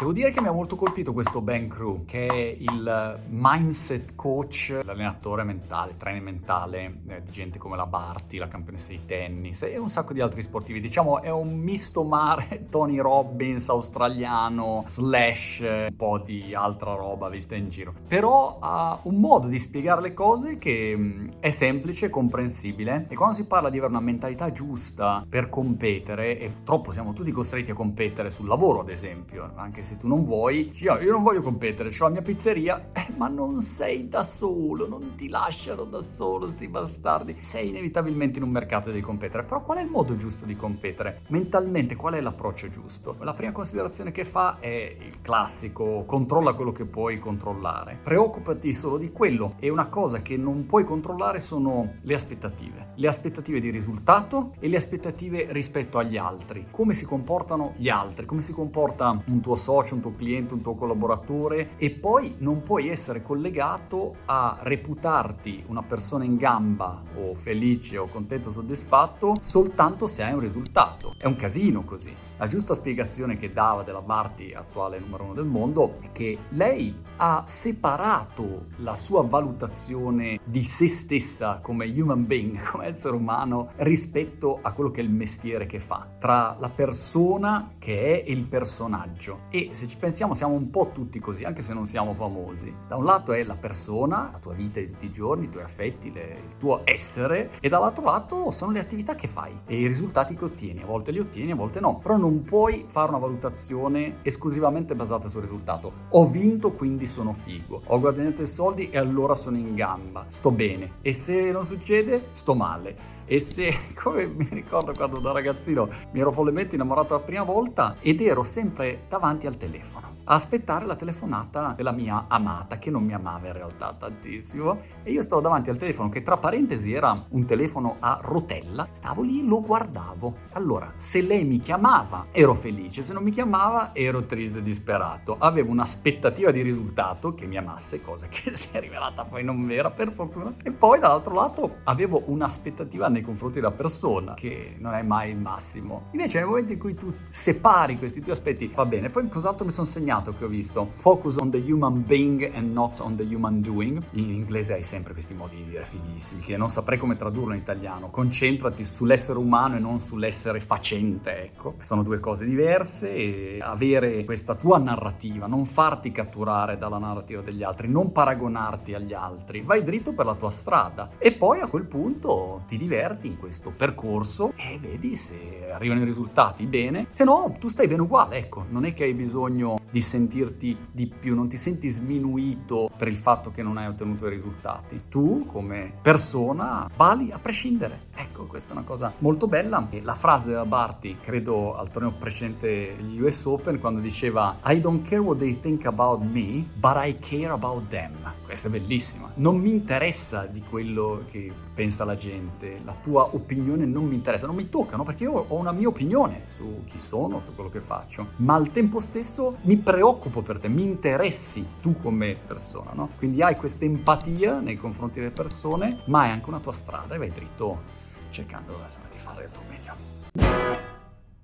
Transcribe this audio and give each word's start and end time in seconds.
Devo 0.00 0.12
dire 0.12 0.30
che 0.30 0.40
mi 0.40 0.48
ha 0.48 0.52
molto 0.52 0.76
colpito 0.76 1.12
questo 1.12 1.42
Ben 1.42 1.68
Crew, 1.68 2.06
che 2.06 2.24
è 2.24 2.56
il 2.58 3.18
mindset 3.28 4.14
coach, 4.14 4.80
l'allenatore 4.82 5.44
mentale, 5.44 5.98
trainer 5.98 6.22
mentale 6.22 7.00
eh, 7.06 7.22
di 7.22 7.30
gente 7.30 7.58
come 7.58 7.76
la 7.76 7.84
Barty, 7.84 8.38
la 8.38 8.48
campionessa 8.48 8.92
di 8.92 9.04
tennis 9.04 9.60
e 9.64 9.76
un 9.76 9.90
sacco 9.90 10.14
di 10.14 10.22
altri 10.22 10.40
sportivi. 10.40 10.80
Diciamo 10.80 11.20
è 11.20 11.30
un 11.30 11.54
misto 11.58 12.02
mare 12.02 12.64
Tony 12.70 12.96
Robbins 12.96 13.68
australiano 13.68 14.84
slash 14.86 15.60
eh, 15.60 15.88
un 15.90 15.96
po' 15.96 16.16
di 16.16 16.54
altra 16.54 16.94
roba 16.94 17.28
vista 17.28 17.54
in 17.54 17.68
giro. 17.68 17.92
Però 18.08 18.56
ha 18.58 18.98
un 19.02 19.20
modo 19.20 19.48
di 19.48 19.58
spiegare 19.58 20.00
le 20.00 20.14
cose 20.14 20.56
che 20.56 20.94
mm, 20.96 21.28
è 21.40 21.50
semplice, 21.50 22.08
comprensibile 22.08 23.04
e 23.06 23.14
quando 23.14 23.34
si 23.34 23.44
parla 23.44 23.68
di 23.68 23.76
avere 23.76 23.92
una 23.92 24.02
mentalità 24.02 24.50
giusta 24.50 25.26
per 25.28 25.50
competere, 25.50 26.38
e 26.38 26.48
purtroppo 26.48 26.90
siamo 26.90 27.12
tutti 27.12 27.30
costretti 27.32 27.72
a 27.72 27.74
competere 27.74 28.30
sul 28.30 28.48
lavoro 28.48 28.80
ad 28.80 28.88
esempio, 28.88 29.52
anche 29.56 29.88
se 29.89 29.89
se 29.90 29.96
tu 29.96 30.06
non 30.06 30.22
vuoi, 30.22 30.70
io 30.82 31.10
non 31.10 31.24
voglio 31.24 31.42
competere, 31.42 31.88
ho 31.88 32.04
la 32.04 32.10
mia 32.10 32.22
pizzeria, 32.22 32.90
eh, 32.94 33.08
ma 33.16 33.26
non 33.26 33.60
sei 33.60 34.08
da 34.08 34.22
solo, 34.22 34.86
non 34.86 35.14
ti 35.16 35.28
lasciano 35.28 35.82
da 35.82 36.00
solo 36.00 36.48
sti 36.48 36.68
bastardi. 36.68 37.36
Sei 37.40 37.68
inevitabilmente 37.70 38.38
in 38.38 38.44
un 38.44 38.50
mercato 38.50 38.88
e 38.88 38.92
devi 38.92 39.04
competere, 39.04 39.42
però 39.42 39.62
qual 39.62 39.78
è 39.78 39.82
il 39.82 39.90
modo 39.90 40.14
giusto 40.14 40.46
di 40.46 40.54
competere? 40.54 41.22
Mentalmente 41.30 41.96
qual 41.96 42.14
è 42.14 42.20
l'approccio 42.20 42.68
giusto? 42.68 43.16
La 43.20 43.34
prima 43.34 43.50
considerazione 43.50 44.12
che 44.12 44.24
fa 44.24 44.58
è 44.60 44.96
il 45.00 45.20
classico, 45.20 46.04
controlla 46.06 46.52
quello 46.52 46.70
che 46.70 46.84
puoi 46.84 47.18
controllare. 47.18 47.98
Preoccupati 48.00 48.72
solo 48.72 48.96
di 48.96 49.10
quello 49.10 49.54
e 49.58 49.70
una 49.70 49.88
cosa 49.88 50.22
che 50.22 50.36
non 50.36 50.66
puoi 50.66 50.84
controllare 50.84 51.40
sono 51.40 51.94
le 52.02 52.14
aspettative. 52.14 52.92
Le 52.94 53.08
aspettative 53.08 53.58
di 53.58 53.70
risultato 53.70 54.52
e 54.60 54.68
le 54.68 54.76
aspettative 54.76 55.48
rispetto 55.50 55.98
agli 55.98 56.16
altri. 56.16 56.68
Come 56.70 56.94
si 56.94 57.04
comportano 57.04 57.72
gli 57.76 57.88
altri, 57.88 58.24
come 58.24 58.40
si 58.40 58.52
comporta 58.52 59.20
un 59.26 59.40
tuo 59.40 59.56
socio 59.56 59.78
socio, 59.80 59.94
un 59.94 60.00
tuo 60.00 60.14
cliente, 60.14 60.54
un 60.54 60.60
tuo 60.60 60.74
collaboratore 60.74 61.70
e 61.76 61.90
poi 61.90 62.36
non 62.38 62.62
puoi 62.62 62.88
essere 62.88 63.22
collegato 63.22 64.16
a 64.26 64.58
reputarti 64.60 65.64
una 65.66 65.82
persona 65.82 66.24
in 66.24 66.36
gamba 66.36 67.02
o 67.16 67.34
felice 67.34 67.98
o 67.98 68.06
contento, 68.06 68.50
soddisfatto 68.50 69.34
soltanto 69.40 70.06
se 70.06 70.22
hai 70.22 70.32
un 70.32 70.40
risultato. 70.40 71.14
È 71.18 71.26
un 71.26 71.36
casino 71.36 71.82
così. 71.84 72.14
La 72.36 72.46
giusta 72.46 72.74
spiegazione 72.74 73.36
che 73.36 73.52
dava 73.52 73.82
della 73.82 74.00
Barty, 74.00 74.52
attuale 74.52 74.98
numero 74.98 75.24
uno 75.24 75.34
del 75.34 75.44
mondo, 75.44 75.98
è 76.00 76.12
che 76.12 76.38
lei 76.50 76.94
ha 77.22 77.44
separato 77.46 78.68
la 78.76 78.96
sua 78.96 79.22
valutazione 79.22 80.40
di 80.42 80.64
se 80.64 80.88
stessa 80.88 81.58
come 81.62 81.84
human 81.84 82.26
being, 82.26 82.58
come 82.64 82.86
essere 82.86 83.14
umano, 83.14 83.68
rispetto 83.76 84.58
a 84.62 84.72
quello 84.72 84.90
che 84.90 85.02
è 85.02 85.04
il 85.04 85.10
mestiere 85.10 85.66
che 85.66 85.80
fa, 85.80 86.08
tra 86.18 86.56
la 86.58 86.70
persona 86.70 87.74
che 87.78 88.22
è 88.22 88.30
il 88.30 88.44
personaggio. 88.44 89.40
E 89.50 89.68
se 89.72 89.86
ci 89.86 89.98
pensiamo 89.98 90.32
siamo 90.32 90.54
un 90.54 90.70
po' 90.70 90.92
tutti 90.94 91.18
così, 91.18 91.44
anche 91.44 91.60
se 91.60 91.74
non 91.74 91.84
siamo 91.84 92.14
famosi. 92.14 92.74
Da 92.88 92.96
un 92.96 93.04
lato 93.04 93.34
è 93.34 93.44
la 93.44 93.56
persona, 93.56 94.30
la 94.32 94.38
tua 94.38 94.54
vita 94.54 94.80
di 94.80 94.90
tutti 94.90 95.04
i 95.04 95.12
giorni, 95.12 95.44
i 95.44 95.50
tuoi 95.50 95.64
affetti, 95.64 96.10
le, 96.10 96.44
il 96.48 96.56
tuo 96.56 96.80
essere, 96.84 97.50
e 97.60 97.68
dall'altro 97.68 98.02
lato 98.02 98.50
sono 98.50 98.72
le 98.72 98.78
attività 98.78 99.14
che 99.14 99.28
fai 99.28 99.60
e 99.66 99.78
i 99.78 99.86
risultati 99.86 100.34
che 100.34 100.44
ottieni. 100.46 100.80
A 100.80 100.86
volte 100.86 101.10
li 101.10 101.18
ottieni, 101.18 101.50
a 101.50 101.56
volte 101.56 101.80
no. 101.80 101.98
Però 101.98 102.16
non 102.16 102.42
puoi 102.44 102.86
fare 102.88 103.10
una 103.10 103.18
valutazione 103.18 104.20
esclusivamente 104.22 104.94
basata 104.94 105.28
sul 105.28 105.42
risultato. 105.42 105.92
Ho 106.10 106.24
vinto, 106.24 106.72
quindi 106.72 107.08
sono 107.10 107.34
figo. 107.34 107.82
Ho 107.86 108.00
guadagnato 108.00 108.42
i 108.42 108.46
soldi 108.46 108.88
e 108.88 108.96
allora 108.96 109.34
sono 109.34 109.58
in 109.58 109.74
gamba. 109.74 110.24
Sto 110.28 110.50
bene. 110.50 110.92
E 111.02 111.12
se 111.12 111.50
non 111.50 111.64
succede, 111.64 112.28
sto 112.30 112.54
male. 112.54 113.18
E 113.30 113.38
se, 113.38 113.94
come 113.94 114.26
mi 114.26 114.48
ricordo 114.50 114.92
quando 114.92 115.20
da 115.20 115.30
ragazzino 115.30 115.88
mi 116.10 116.18
ero 116.18 116.32
follemente 116.32 116.74
innamorato 116.74 117.14
la 117.14 117.20
prima 117.20 117.44
volta 117.44 117.94
ed 118.00 118.20
ero 118.20 118.42
sempre 118.42 119.04
davanti 119.08 119.46
al 119.46 119.56
telefono 119.56 120.10
a 120.30 120.34
aspettare 120.34 120.86
la 120.86 120.94
telefonata 120.94 121.72
della 121.76 121.90
mia 121.90 122.26
amata, 122.28 122.78
che 122.78 122.88
non 122.88 123.04
mi 123.04 123.12
amava 123.12 123.48
in 123.48 123.52
realtà 123.52 123.94
tantissimo, 123.98 124.78
e 125.02 125.10
io 125.10 125.22
stavo 125.22 125.40
davanti 125.40 125.70
al 125.70 125.76
telefono 125.76 126.08
che 126.08 126.22
tra 126.22 126.36
parentesi 126.36 126.92
era 126.92 127.26
un 127.30 127.44
telefono 127.44 127.96
a 127.98 128.20
rotella, 128.22 128.86
stavo 128.92 129.22
lì 129.22 129.40
e 129.40 129.44
lo 129.44 129.60
guardavo. 129.60 130.34
Allora, 130.52 130.92
se 130.94 131.20
lei 131.20 131.44
mi 131.44 131.58
chiamava 131.58 132.26
ero 132.30 132.54
felice, 132.54 133.02
se 133.02 133.12
non 133.12 133.24
mi 133.24 133.32
chiamava 133.32 133.90
ero 133.92 134.24
triste 134.24 134.60
e 134.60 134.62
disperato. 134.62 135.34
Avevo 135.36 135.70
un'aspettativa 135.70 136.52
di 136.52 136.62
risultato 136.62 137.34
che 137.34 137.46
mi 137.46 137.56
amasse, 137.56 138.00
cosa 138.00 138.28
che 138.28 138.54
si 138.56 138.68
è 138.70 138.80
rivelata 138.80 139.24
poi 139.24 139.42
non 139.42 139.66
vera 139.66 139.90
per 139.90 140.12
fortuna, 140.12 140.54
e 140.62 140.70
poi 140.70 141.00
dall'altro 141.00 141.34
lato 141.34 141.76
avevo 141.84 142.22
un'aspettativa 142.26 143.08
nei 143.20 143.22
confronti 143.22 143.60
della 143.60 143.70
persona, 143.70 144.34
che 144.34 144.74
non 144.78 144.94
è 144.94 145.02
mai 145.02 145.30
il 145.30 145.36
massimo. 145.36 146.08
Invece 146.12 146.38
nel 146.38 146.48
momento 146.48 146.72
in 146.72 146.78
cui 146.78 146.94
tu 146.94 147.12
separi 147.28 147.98
questi 147.98 148.20
due 148.20 148.32
aspetti, 148.32 148.70
va 148.74 148.86
bene. 148.86 149.10
Poi 149.10 149.28
cos'altro 149.28 149.64
mi 149.64 149.72
sono 149.72 149.86
segnato? 149.86 150.34
che 150.36 150.44
ho 150.44 150.48
visto? 150.48 150.90
Focus 150.94 151.36
on 151.36 151.50
the 151.50 151.58
human 151.58 152.04
being 152.04 152.50
and 152.54 152.72
not 152.72 153.00
on 153.00 153.16
the 153.16 153.22
human 153.22 153.60
doing. 153.60 154.02
In 154.12 154.30
inglese 154.30 154.74
hai 154.74 154.82
sempre 154.82 155.12
questi 155.12 155.34
modi 155.34 155.56
di 155.56 155.66
dire 155.66 155.84
fighissimi, 155.84 156.42
che 156.42 156.56
non 156.56 156.70
saprei 156.70 156.98
come 156.98 157.16
tradurlo 157.16 157.52
in 157.52 157.60
italiano. 157.60 158.08
Concentrati 158.10 158.84
sull'essere 158.84 159.38
umano 159.38 159.76
e 159.76 159.78
non 159.78 159.98
sull'essere 159.98 160.60
facente, 160.60 161.42
ecco. 161.44 161.74
Sono 161.82 162.02
due 162.02 162.20
cose 162.20 162.44
diverse 162.44 163.12
e 163.12 163.58
avere 163.60 164.24
questa 164.24 164.54
tua 164.54 164.78
narrativa, 164.78 165.46
non 165.46 165.64
farti 165.64 166.10
catturare 166.12 166.78
dalla 166.78 166.98
narrativa 166.98 167.42
degli 167.42 167.62
altri, 167.62 167.88
non 167.88 168.12
paragonarti 168.12 168.94
agli 168.94 169.12
altri. 169.12 169.60
Vai 169.60 169.82
dritto 169.82 170.12
per 170.12 170.24
la 170.24 170.34
tua 170.34 170.50
strada 170.50 171.10
e 171.18 171.32
poi 171.32 171.60
a 171.60 171.66
quel 171.66 171.84
punto 171.84 172.62
ti 172.66 172.76
diverti 172.76 173.09
in 173.22 173.38
questo 173.38 173.72
percorso 173.76 174.52
e 174.56 174.78
vedi 174.80 175.16
se 175.16 175.70
arrivano 175.72 176.02
i 176.02 176.04
risultati 176.04 176.66
bene. 176.66 177.08
Se 177.12 177.24
no, 177.24 177.56
tu 177.58 177.68
stai 177.68 177.86
bene 177.86 178.02
uguale, 178.02 178.38
ecco. 178.38 178.64
Non 178.68 178.84
è 178.84 178.92
che 178.92 179.04
hai 179.04 179.14
bisogno 179.14 179.78
di 179.90 180.00
sentirti 180.00 180.76
di 180.92 181.06
più, 181.06 181.34
non 181.34 181.48
ti 181.48 181.56
senti 181.56 181.88
sminuito 181.88 182.90
per 182.96 183.08
il 183.08 183.16
fatto 183.16 183.50
che 183.50 183.62
non 183.62 183.76
hai 183.76 183.86
ottenuto 183.86 184.26
i 184.26 184.30
risultati. 184.30 185.02
Tu 185.08 185.44
come 185.46 185.92
persona 186.00 186.88
vali 186.96 187.30
a 187.32 187.38
prescindere. 187.38 188.08
Ecco, 188.14 188.44
questa 188.44 188.74
è 188.74 188.76
una 188.76 188.86
cosa 188.86 189.12
molto 189.18 189.46
bella. 189.46 189.86
E 189.90 190.02
la 190.02 190.14
frase 190.14 190.50
della 190.50 190.66
Barty, 190.66 191.16
credo 191.20 191.76
al 191.76 191.90
torneo 191.90 192.12
precedente 192.12 192.94
gli 192.98 193.20
US 193.20 193.44
Open, 193.46 193.80
quando 193.80 194.00
diceva 194.00 194.58
I 194.66 194.80
don't 194.80 195.06
care 195.06 195.20
what 195.20 195.38
they 195.38 195.58
think 195.58 195.86
about 195.86 196.20
me, 196.22 196.64
but 196.74 196.96
I 196.96 197.18
care 197.18 197.48
about 197.48 197.88
them. 197.88 198.16
Questa 198.44 198.68
è 198.68 198.70
bellissima. 198.70 199.30
Non 199.34 199.56
mi 199.58 199.70
interessa 199.70 200.46
di 200.46 200.62
quello 200.62 201.24
che 201.30 201.52
pensa 201.72 202.04
la 202.04 202.16
gente, 202.16 202.80
la 202.84 202.94
tua 203.02 203.34
opinione 203.34 203.84
non 203.84 204.04
mi 204.04 204.14
interessa, 204.14 204.46
non 204.46 204.56
mi 204.56 204.68
toccano 204.68 205.04
perché 205.04 205.24
io 205.24 205.44
ho 205.48 205.54
una 205.56 205.72
mia 205.72 205.88
opinione 205.88 206.44
su 206.54 206.84
chi 206.86 206.98
sono, 206.98 207.40
su 207.40 207.54
quello 207.54 207.70
che 207.70 207.80
faccio, 207.80 208.28
ma 208.36 208.54
al 208.54 208.70
tempo 208.70 209.00
stesso 209.00 209.56
mi 209.62 209.76
preoccupo 209.76 210.42
per 210.42 210.58
te, 210.58 210.68
mi 210.68 210.82
interessi 210.82 211.66
tu 211.80 211.96
come 212.00 212.36
persona, 212.46 212.90
no? 212.92 213.10
Quindi 213.18 213.42
hai 213.42 213.56
questa 213.56 213.84
empatia 213.84 214.60
nei 214.60 214.76
confronti 214.76 215.18
delle 215.18 215.30
persone, 215.32 216.04
ma 216.06 216.22
hai 216.22 216.30
anche 216.30 216.48
una 216.48 216.60
tua 216.60 216.72
strada 216.72 217.14
e 217.14 217.18
vai 217.18 217.30
dritto 217.30 217.98
cercando 218.30 218.72
insomma, 218.72 219.06
di 219.10 219.18
fare 219.18 219.44
il 219.44 219.50
tuo 219.50 219.62
meglio. 219.68 220.99